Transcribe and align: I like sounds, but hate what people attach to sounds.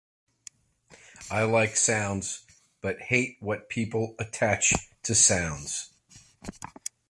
I 1.29 1.43
like 1.43 1.75
sounds, 1.75 2.43
but 2.81 2.99
hate 2.99 3.37
what 3.39 3.69
people 3.69 4.15
attach 4.17 4.73
to 5.03 5.13
sounds. 5.13 5.91